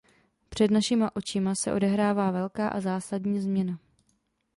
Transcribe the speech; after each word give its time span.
Před 0.49 0.71
našima 0.71 1.15
očima 1.15 1.55
se 1.55 1.73
odehrává 1.73 2.31
velká 2.31 2.67
a 2.69 2.79
zásadní 2.79 3.39
změna. 3.39 3.79